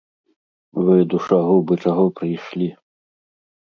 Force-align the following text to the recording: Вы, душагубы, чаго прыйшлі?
Вы, 0.87 0.95
душагубы, 1.11 1.73
чаго 1.85 2.05
прыйшлі? 2.21 2.69